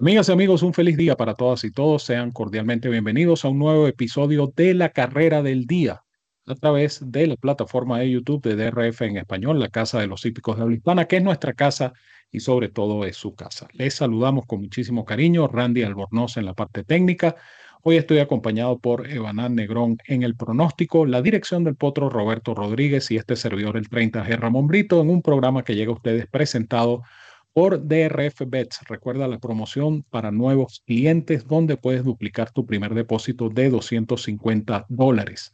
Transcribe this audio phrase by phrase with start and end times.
[0.00, 2.04] Amigas y amigos, un feliz día para todas y todos.
[2.04, 6.04] Sean cordialmente bienvenidos a un nuevo episodio de la carrera del día
[6.46, 10.24] a través de la plataforma de YouTube de DRF en español, la Casa de los
[10.24, 11.94] Hípicos de Habla que es nuestra casa
[12.30, 13.66] y sobre todo es su casa.
[13.72, 17.34] Les saludamos con muchísimo cariño, Randy Albornoz en la parte técnica.
[17.82, 23.10] Hoy estoy acompañado por Evanán Negrón en el pronóstico, la dirección del potro Roberto Rodríguez
[23.10, 27.02] y este servidor el 30G Ramón Brito en un programa que llega a ustedes presentado
[27.58, 28.80] DRF Bets.
[28.88, 35.52] Recuerda la promoción para nuevos clientes donde puedes duplicar tu primer depósito de 250 dólares.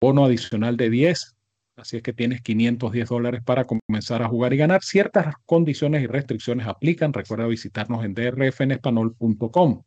[0.00, 1.36] Bono adicional de 10.
[1.78, 4.82] Así es que tienes 510 dólares para comenzar a jugar y ganar.
[4.84, 7.12] Ciertas condiciones y restricciones aplican.
[7.12, 9.82] Recuerda visitarnos en drfenespanol.com.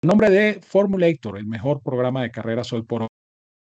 [0.00, 3.08] En nombre de Formulator, el mejor programa de carreras hoy por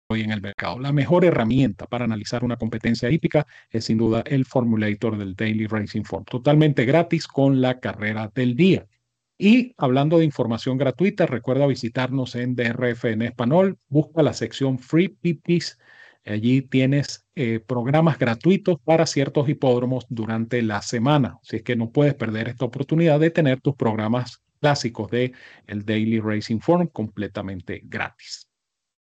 [0.08, 0.80] hoy en el mercado.
[0.80, 5.68] La mejor herramienta para analizar una competencia hípica es sin duda el Formulator del Daily
[5.68, 8.88] Racing Form, totalmente gratis con la carrera del día.
[9.38, 15.10] Y hablando de información gratuita, recuerda visitarnos en DRF en español, busca la sección Free
[15.10, 15.77] PPs.
[16.26, 21.40] Allí tienes eh, programas gratuitos para ciertos hipódromos durante la semana.
[21.41, 25.34] Así es que no puedes perder esta oportunidad de tener tus programas clásicos de
[25.68, 28.45] el Daily Racing Form completamente gratis.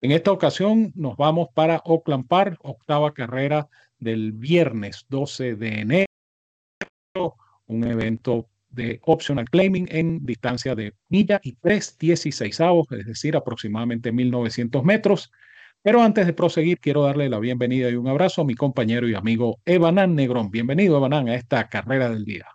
[0.03, 6.07] En esta ocasión nos vamos para Oakland Park, octava carrera del viernes 12 de enero,
[7.67, 11.99] un evento de optional claiming en distancia de milla y 3
[12.61, 15.31] avos, es decir, aproximadamente 1900 metros.
[15.83, 19.15] Pero antes de proseguir, quiero darle la bienvenida y un abrazo a mi compañero y
[19.15, 20.51] amigo Evanán Negrón.
[20.51, 22.47] Bienvenido, Evanán, a esta carrera del día.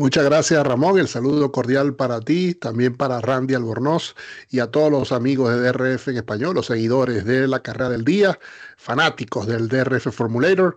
[0.00, 0.98] Muchas gracias, Ramón.
[0.98, 4.14] El saludo cordial para ti, también para Randy Albornoz
[4.48, 8.02] y a todos los amigos de DRF en español, los seguidores de la carrera del
[8.02, 8.38] día,
[8.78, 10.74] fanáticos del DRF Formulator.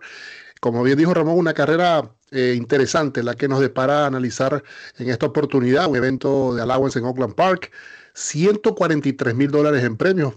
[0.60, 4.62] Como bien dijo Ramón, una carrera eh, interesante la que nos depara analizar
[4.98, 7.72] en esta oportunidad, un evento de allowance en Oakland Park.
[8.12, 10.34] 143 mil dólares en premios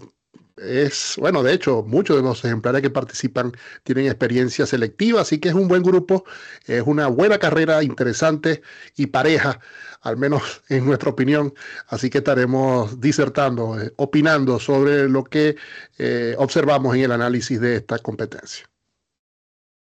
[0.62, 3.52] es, bueno, de hecho, muchos de los ejemplares que participan
[3.82, 6.24] tienen experiencia selectiva, así que es un buen grupo,
[6.66, 8.62] es una buena carrera, interesante
[8.96, 9.60] y pareja,
[10.00, 11.52] al menos en nuestra opinión.
[11.88, 15.56] Así que estaremos disertando, eh, opinando sobre lo que
[15.98, 18.66] eh, observamos en el análisis de esta competencia.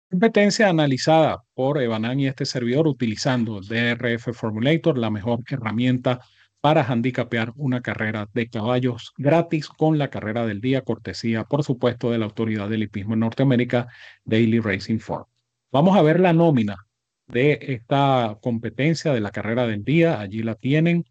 [0.10, 6.20] Competencia analizada por Evanán y este servidor utilizando el DRF Formulator, la mejor herramienta
[6.62, 12.12] para handicapear una carrera de caballos gratis con la carrera del día, cortesía, por supuesto,
[12.12, 13.88] de la Autoridad del Hipismo en Norteamérica,
[14.24, 15.26] Daily Racing Form.
[15.72, 16.86] Vamos a ver la nómina
[17.28, 20.20] de esta competencia de la carrera del día.
[20.20, 21.06] Allí la tienen.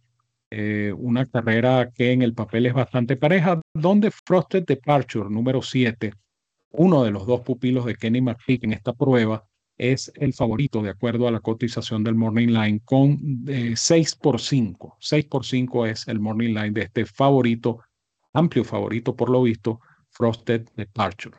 [0.53, 6.13] Eh, una carrera que en el papel es bastante pareja, donde Frosted Departure número 7,
[6.73, 9.45] uno de los dos pupilos de Kenny McPhee en esta prueba,
[9.81, 13.19] es el favorito de acuerdo a la cotización del Morning Line con
[13.75, 14.99] 6 eh, por 5.
[15.01, 17.81] 6 por 5 es el Morning Line de este favorito,
[18.35, 19.81] amplio favorito por lo visto,
[20.11, 21.39] Frosted Departure.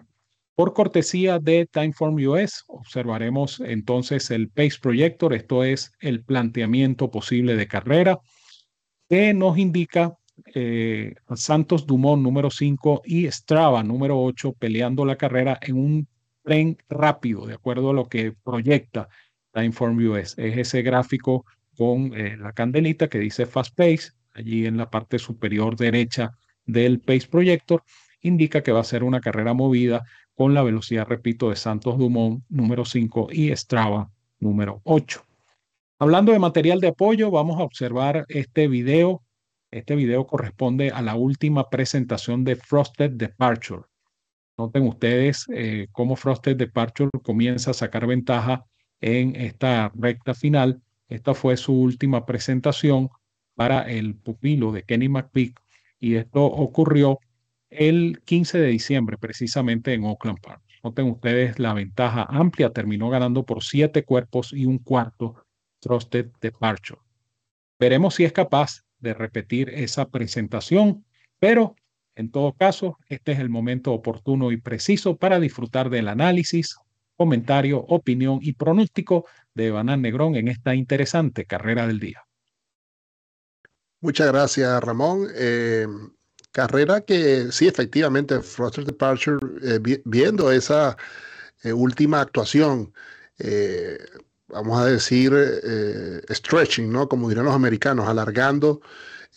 [0.56, 7.56] Por cortesía de Timeform US, observaremos entonces el Pace Projector, esto es el planteamiento posible
[7.56, 8.20] de carrera,
[9.08, 10.18] que nos indica
[10.56, 16.08] eh, Santos Dumont número 5 y Strava número 8 peleando la carrera en un
[16.44, 19.10] tren rápido, de acuerdo a lo que proyecta
[19.54, 20.36] la Inform US.
[20.38, 21.46] Es ese gráfico
[21.78, 26.32] con eh, la candelita que dice Fast Pace, allí en la parte superior derecha
[26.66, 27.84] del Pace Projector,
[28.22, 30.04] indica que va a ser una carrera movida
[30.36, 34.10] con la velocidad, repito, de Santos Dumont número 5 y Strava
[34.40, 35.24] número 8.
[36.00, 39.22] Hablando de material de apoyo, vamos a observar este video.
[39.70, 43.84] Este video corresponde a la última presentación de Frosted Departure.
[44.58, 48.66] Noten ustedes eh, cómo Frosted Departure comienza a sacar ventaja
[49.00, 50.82] en esta recta final.
[51.10, 53.10] Esta fue su última presentación
[53.56, 55.60] para el pupilo de Kenny McPeak
[56.00, 57.20] y esto ocurrió
[57.70, 60.62] el 15 de diciembre, precisamente en Oakland Park.
[60.84, 65.36] Noten ustedes la ventaja amplia, terminó ganando por siete cuerpos y un cuarto
[65.82, 67.00] Frosted Departure.
[67.80, 71.06] Veremos si es capaz de repetir esa presentación,
[71.40, 71.76] pero
[72.22, 76.78] en todo caso, este es el momento oportuno y preciso para disfrutar del análisis,
[77.18, 82.24] comentario, opinión y pronóstico de Banán Negrón en esta interesante carrera del día.
[84.00, 85.28] Muchas gracias, Ramón.
[85.36, 85.88] Eh,
[86.52, 90.96] carrera que sí, efectivamente, Foster Departure, eh, viendo esa
[91.64, 92.94] eh, última actuación,
[94.48, 95.34] vamos a decir,
[96.30, 97.10] stretching, ¿no?
[97.10, 98.82] Como dirían los americanos, alargando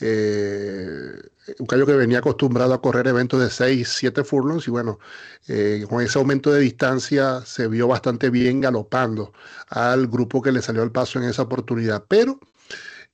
[0.00, 1.12] eh,
[1.58, 4.98] un caballo que venía acostumbrado a correr eventos de 6, 7 furlongs y bueno,
[5.46, 9.32] eh, con ese aumento de distancia se vio bastante bien galopando
[9.68, 12.04] al grupo que le salió al paso en esa oportunidad.
[12.08, 12.40] Pero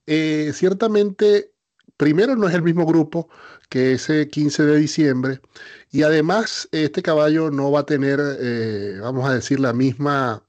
[0.06, 1.52] eh, ciertamente,
[1.96, 3.28] primero no es el mismo grupo
[3.68, 5.40] que ese 15 de diciembre
[5.90, 8.18] y además este caballo no va a tener,
[9.00, 10.44] vamos a decir, la misma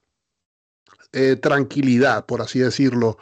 [1.40, 3.18] tranquilidad, por así decirlo,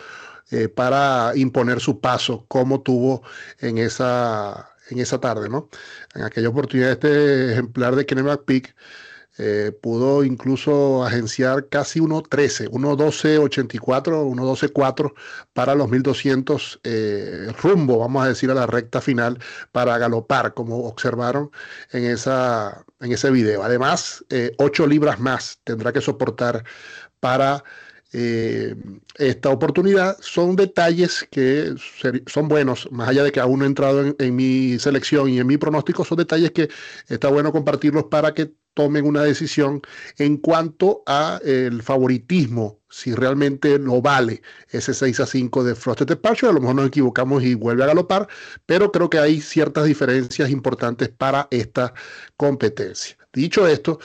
[0.74, 3.22] para imponer su paso como tuvo
[3.58, 5.68] en esa, en esa tarde, ¿no?
[6.14, 8.74] En aquella oportunidad este ejemplar de Kenny McPeak
[9.42, 15.14] eh, pudo incluso agenciar casi 1.13, 1.12.84, 1.12.4
[15.54, 19.38] para los 1200 eh, rumbo, vamos a decir, a la recta final
[19.72, 21.50] para galopar, como observaron
[21.92, 23.62] en, esa, en ese video.
[23.62, 24.22] Además,
[24.58, 26.64] 8 eh, libras más tendrá que soportar
[27.20, 27.64] para
[28.12, 31.74] esta oportunidad son detalles que
[32.26, 35.38] son buenos, más allá de que aún no he entrado en, en, mi selección y
[35.38, 36.68] en mi pronóstico, son detalles que
[37.08, 39.82] está bueno compartirlos para que tomen una decisión
[40.18, 46.06] en cuanto a el favoritismo, si realmente lo vale ese 6 a 5 de Frosted
[46.06, 46.50] Departure.
[46.50, 48.28] A lo mejor nos equivocamos y vuelve a galopar,
[48.66, 51.92] pero creo que hay ciertas diferencias importantes para esta
[52.36, 53.16] competencia.
[53.32, 54.00] Dicho esto,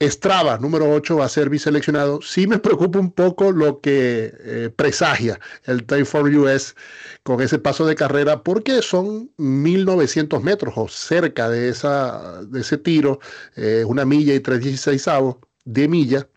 [0.00, 2.22] Strava, número 8, va a ser biseleccionado.
[2.22, 6.76] Sí me preocupa un poco lo que eh, presagia el Time for US
[7.24, 12.78] con ese paso de carrera, porque son 1900 metros o cerca de, esa, de ese
[12.78, 13.18] tiro,
[13.56, 16.28] eh, una milla y 316 avos de milla,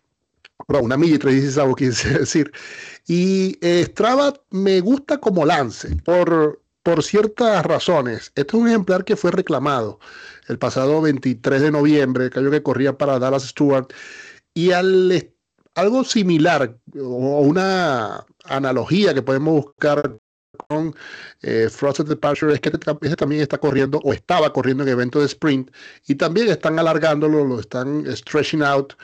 [0.68, 2.50] una milla y 316 avos, quise decir.
[3.06, 8.32] Y eh, Strava me gusta como lance por, por ciertas razones.
[8.34, 9.98] Este es un ejemplar que fue reclamado
[10.48, 13.92] el pasado 23 de noviembre, creo que corría para Dallas Stewart,
[14.54, 15.32] y al,
[15.74, 20.18] algo similar o una analogía que podemos buscar
[20.68, 20.94] con
[21.42, 25.20] eh, Frosted Departure es que este, este, también está corriendo o estaba corriendo en evento
[25.20, 25.70] de sprint
[26.06, 28.94] y también están alargándolo, lo están stretching out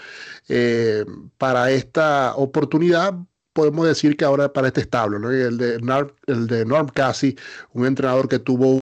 [0.49, 1.05] eh,
[1.39, 3.15] para esta oportunidad.
[3.58, 7.34] Podemos decir que ahora para este establo, el, de Norm, el de Norm Cassie,
[7.72, 8.78] un entrenador que tuvo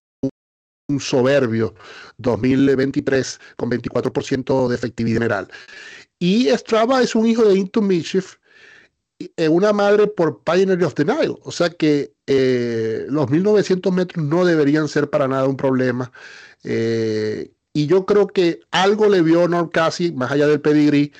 [0.87, 1.73] un soberbio
[2.19, 5.47] 2023 con 24% de efectividad general.
[6.19, 8.35] Y Strava es un hijo de Into Mischief,
[9.17, 11.39] eh, una madre por Pioneer of Nile.
[11.41, 16.11] O sea que eh, los 1900 metros no deberían ser para nada un problema.
[16.63, 21.13] Eh, y yo creo que algo le vio Norm Cassie, más allá del pedigrí,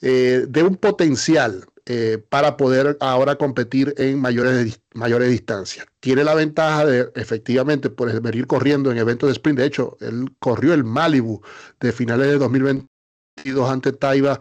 [0.00, 5.86] de un potencial eh, para poder ahora competir en mayores, mayores distancias.
[6.00, 9.60] Tiene la ventaja de efectivamente por venir corriendo en eventos de sprint.
[9.60, 11.40] De hecho, él corrió el Malibu
[11.78, 14.40] de finales de 2022 ante Taiba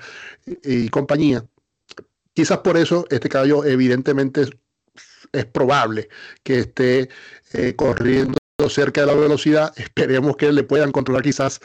[0.63, 1.45] y, compañía.
[2.33, 4.41] Quizás por eso este caballo evidentemente
[5.31, 6.09] es, probable
[6.43, 7.09] que esté
[7.53, 8.37] eh, corriendo
[8.69, 9.71] cerca de la velocidad.
[9.77, 11.59] Esperemos que le puedan controlar quizás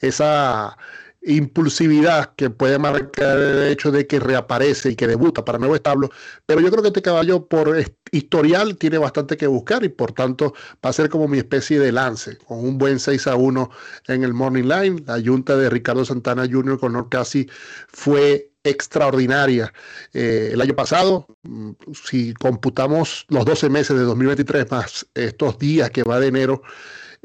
[0.00, 0.78] esa
[1.26, 6.10] impulsividad que puede marcar el hecho de que reaparece y que debuta para nuevo establo,
[6.46, 7.76] pero yo creo que este caballo por
[8.12, 11.92] historial tiene bastante que buscar y por tanto va a ser como mi especie de
[11.92, 13.70] lance, con un buen 6 a 1
[14.08, 15.02] en el Morning Line.
[15.06, 16.78] La junta de Ricardo Santana Jr.
[16.78, 17.48] con Norcasi
[17.88, 19.72] fue extraordinaria.
[20.12, 21.70] Eh, el año pasado, mm,
[22.04, 26.62] si computamos los 12 meses de 2023 más estos días que va de enero,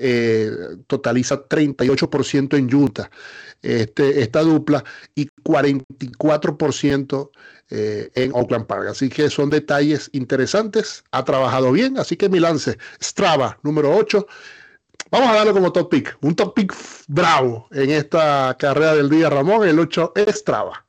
[0.02, 0.50] eh,
[0.88, 3.12] totaliza 38% en Junta
[3.62, 4.84] este, esta dupla
[5.14, 7.30] y 44%
[7.70, 8.88] eh, en Oakland Park.
[8.90, 11.04] Así que son detalles interesantes.
[11.12, 14.26] Ha trabajado bien, así que mi lance, Strava, número 8.
[15.12, 16.74] Vamos a darle como top pick, un top pick
[17.08, 19.68] bravo en esta carrera del día, Ramón.
[19.68, 20.86] El 8 es Strava.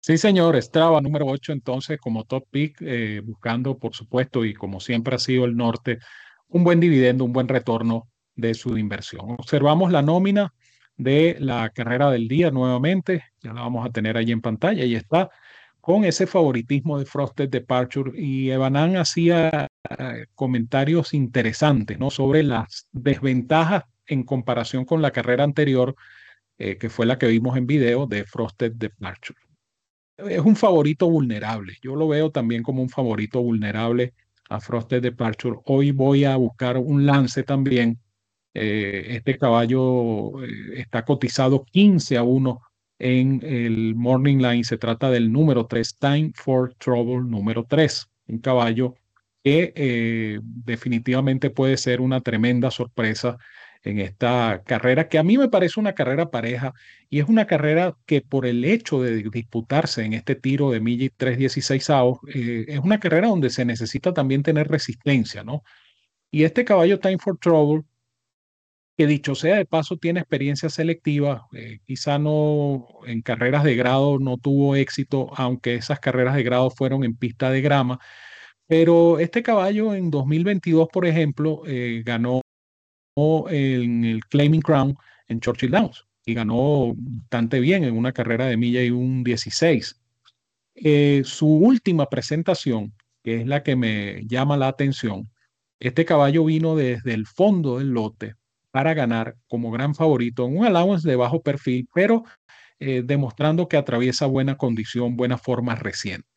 [0.00, 4.78] Sí, señor, Strava número 8 entonces como top pick, eh, buscando por supuesto y como
[4.78, 5.98] siempre ha sido el norte,
[6.54, 9.32] un buen dividendo, un buen retorno de su inversión.
[9.38, 10.54] Observamos la nómina
[10.96, 13.24] de la carrera del día nuevamente.
[13.42, 15.30] Ya la vamos a tener ahí en pantalla y está
[15.80, 18.12] con ese favoritismo de Frosted Departure.
[18.14, 19.66] Y Evanan hacía
[19.98, 22.10] eh, comentarios interesantes ¿no?
[22.10, 25.96] sobre las desventajas en comparación con la carrera anterior,
[26.58, 29.40] eh, que fue la que vimos en video de Frosted Departure.
[30.18, 31.78] Es un favorito vulnerable.
[31.82, 34.14] Yo lo veo también como un favorito vulnerable
[34.54, 35.56] a Frosted Departure.
[35.66, 37.98] Hoy voy a buscar un lance también
[38.54, 42.60] eh, este caballo eh, está cotizado 15 a 1
[43.00, 44.64] en el Morning Line.
[44.64, 48.06] Se trata del número 3, Time for Trouble número 3.
[48.28, 48.94] Un caballo
[49.42, 53.36] que eh, definitivamente puede ser una tremenda sorpresa
[53.84, 56.72] en esta carrera, que a mí me parece una carrera pareja
[57.10, 61.04] y es una carrera que por el hecho de disputarse en este tiro de milla
[61.04, 61.88] y 316
[62.34, 65.62] eh, es una carrera donde se necesita también tener resistencia, ¿no?
[66.30, 67.84] Y este caballo Time for Trouble
[68.96, 74.18] que dicho sea de paso tiene experiencia selectiva, eh, quizá no en carreras de grado
[74.20, 77.98] no tuvo éxito, aunque esas carreras de grado fueron en pista de grama,
[78.66, 82.40] Pero este caballo en 2022, por ejemplo, eh, ganó
[83.16, 84.96] en el Claiming Crown
[85.28, 90.00] en Churchill Downs y ganó bastante bien en una carrera de milla y un 16.
[90.76, 92.92] Eh, su última presentación,
[93.22, 95.30] que es la que me llama la atención,
[95.78, 98.34] este caballo vino desde el fondo del lote
[98.70, 102.24] para ganar como gran favorito en un allowance de bajo perfil, pero
[102.80, 106.33] eh, demostrando que atraviesa buena condición, buena forma reciente.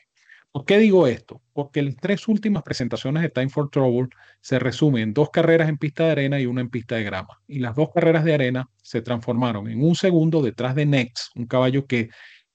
[0.57, 1.39] ¿Por qué digo esto?
[1.53, 4.09] Porque las tres últimas presentaciones de Time for Trouble
[4.41, 7.39] se resumen en dos carreras en pista de arena y una en pista de grama.
[7.47, 11.45] Y las dos carreras de arena se transformaron en un segundo detrás de Next, un
[11.45, 12.09] caballo que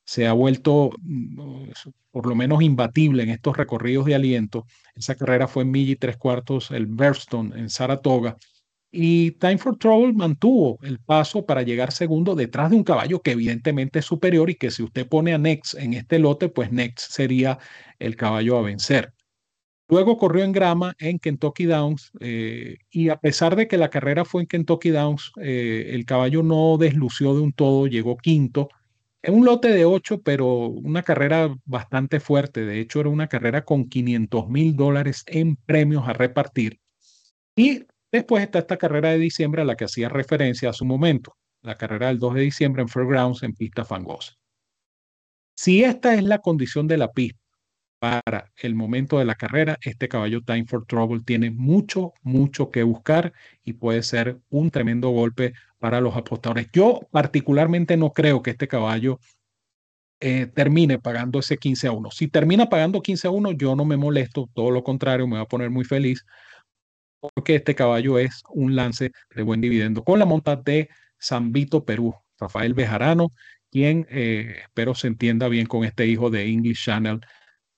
[0.04, 1.68] se ha vuelto mm,
[2.10, 4.66] por lo menos imbatible en estos recorridos de aliento.
[4.96, 8.36] Esa carrera fue en milla y tres cuartos, el Burston en Saratoga.
[8.92, 13.32] Y Time for Trouble mantuvo el paso para llegar segundo detrás de un caballo que
[13.32, 17.10] evidentemente es superior y que si usted pone a Next en este lote, pues Next
[17.10, 17.58] sería
[17.98, 19.14] el caballo a vencer.
[19.88, 24.24] Luego corrió en grama en Kentucky Downs eh, y a pesar de que la carrera
[24.24, 28.68] fue en Kentucky Downs, eh, el caballo no deslució de un todo, llegó quinto
[29.22, 32.64] en un lote de ocho, pero una carrera bastante fuerte.
[32.64, 36.80] De hecho, era una carrera con 500 mil dólares en premios a repartir.
[37.54, 41.36] Y después está esta carrera de diciembre a la que hacía referencia a su momento,
[41.62, 44.34] la carrera del 2 de diciembre en Fairgrounds en pista fangosa.
[45.56, 47.38] Si esta es la condición de la pista
[47.98, 52.82] para el momento de la carrera, este caballo Time for Trouble tiene mucho, mucho que
[52.82, 56.66] buscar y puede ser un tremendo golpe para los apostadores.
[56.72, 59.20] Yo particularmente no creo que este caballo
[60.20, 62.10] eh, termine pagando ese 15 a 1.
[62.10, 65.42] Si termina pagando 15 a 1, yo no me molesto, todo lo contrario, me va
[65.42, 66.24] a poner muy feliz
[67.34, 70.88] porque este caballo es un lance de buen dividendo con la monta de
[71.18, 72.14] San Vito, Perú.
[72.38, 73.32] Rafael Bejarano,
[73.70, 77.20] quien eh, espero se entienda bien con este hijo de English Channel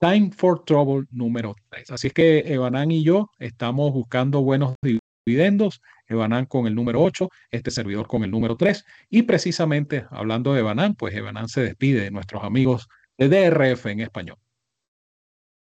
[0.00, 1.90] Time for Trouble número 3.
[1.92, 4.74] Así es que Evanán y yo estamos buscando buenos
[5.26, 5.80] dividendos.
[6.06, 8.84] Evanán con el número 8, este servidor con el número 3.
[9.08, 14.00] Y precisamente hablando de Evanán, pues Evanán se despide de nuestros amigos de DRF en
[14.00, 14.36] español.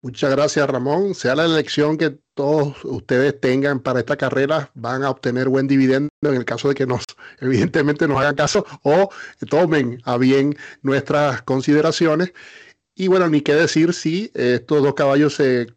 [0.02, 1.16] Muchas gracias, Ramón.
[1.16, 6.10] Sea la elección que todos ustedes tengan para esta carrera, van a obtener buen dividendo
[6.22, 7.04] en el caso de que nos,
[7.40, 9.10] evidentemente, nos hagan caso o
[9.50, 12.34] tomen a bien nuestras consideraciones.
[12.96, 15.68] Y bueno, ni qué decir si estos dos caballos se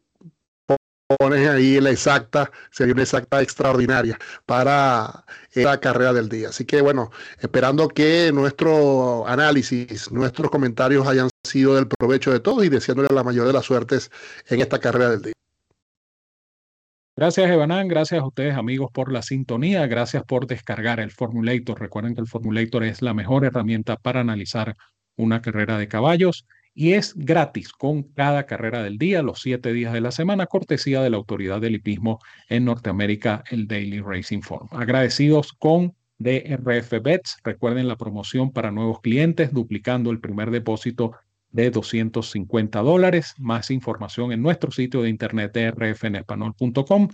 [1.18, 5.24] ponen ahí la exacta, sería una exacta extraordinaria para
[5.54, 6.48] la carrera del día.
[6.50, 12.64] Así que bueno, esperando que nuestro análisis, nuestros comentarios hayan sido del provecho de todos
[12.64, 14.10] y deseándole la mayor de las suertes
[14.48, 15.32] en esta carrera del día.
[17.16, 17.88] Gracias, Evanán.
[17.88, 19.86] Gracias a ustedes, amigos, por la sintonía.
[19.86, 21.78] Gracias por descargar el Formulator.
[21.78, 24.76] Recuerden que el Formulator es la mejor herramienta para analizar
[25.16, 26.46] una carrera de caballos
[26.80, 31.02] y es gratis con cada carrera del día, los siete días de la semana, cortesía
[31.02, 34.66] de la autoridad del hipismo en Norteamérica, el Daily Racing Form.
[34.70, 37.36] Agradecidos con DRF Bets.
[37.44, 41.12] Recuerden la promoción para nuevos clientes, duplicando el primer depósito
[41.50, 43.34] de 250 dólares.
[43.36, 47.08] Más información en nuestro sitio de internet drfenespanol.com.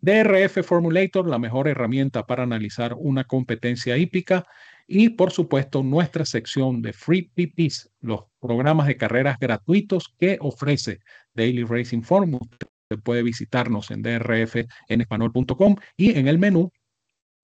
[0.00, 4.46] DRF Formulator, la mejor herramienta para analizar una competencia hípica
[4.92, 10.98] y por supuesto nuestra sección de Free PPs, los programas de carreras gratuitos que ofrece
[11.32, 12.34] Daily Racing Forum.
[12.34, 16.72] Usted puede visitarnos en drfenespanol.com y en el menú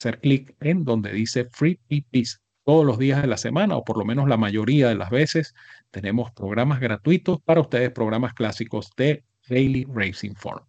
[0.01, 2.43] hacer clic en donde dice Free PPs.
[2.65, 5.55] Todos los días de la semana, o por lo menos la mayoría de las veces,
[5.93, 10.67] tenemos programas gratuitos para ustedes, programas clásicos de Daily Racing Forum.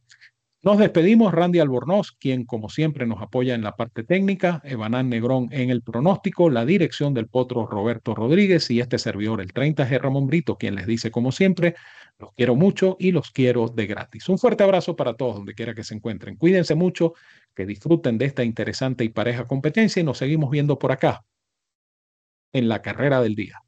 [0.68, 5.48] Nos despedimos, Randy Albornoz, quien como siempre nos apoya en la parte técnica, Evanán Negrón
[5.52, 10.28] en el pronóstico, la dirección del potro Roberto Rodríguez y este servidor, el 30G Ramón
[10.28, 11.76] Brito, quien les dice como siempre,
[12.20, 14.28] los quiero mucho y los quiero de gratis.
[14.28, 16.36] Un fuerte abrazo para todos, donde quiera que se encuentren.
[16.36, 17.14] Cuídense mucho,
[17.56, 21.24] que disfruten de esta interesante y pareja competencia y nos seguimos viendo por acá
[22.52, 23.62] en la carrera del día.